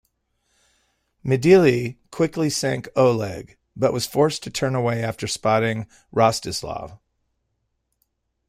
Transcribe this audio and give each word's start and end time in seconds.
"Midilli" 1.23 1.97
quickly 2.09 2.49
sank 2.49 2.89
"Oleg" 2.95 3.55
but 3.75 3.93
was 3.93 4.07
forced 4.07 4.41
to 4.41 4.49
turn 4.49 4.73
away 4.73 5.03
after 5.03 5.27
spotting 5.27 5.85
"Rostislav". 6.11 6.97